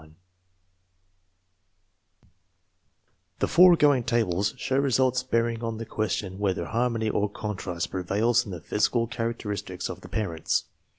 [0.01, 0.17] 29
[3.37, 8.43] The foregoing tables show results bearing on the question whether harmony or contrast pre vails
[8.43, 10.63] in the physical characteristics of the parents.